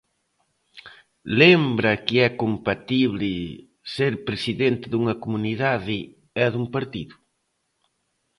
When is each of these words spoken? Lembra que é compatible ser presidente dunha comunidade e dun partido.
Lembra 1.39 1.91
que 2.05 2.15
é 2.27 2.29
compatible 2.43 3.33
ser 3.93 4.13
presidente 4.27 4.85
dunha 4.91 5.15
comunidade 5.23 5.97
e 6.43 6.45
dun 6.53 6.65
partido. 6.75 7.15